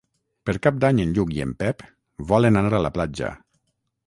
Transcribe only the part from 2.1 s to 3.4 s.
volen anar a la platja.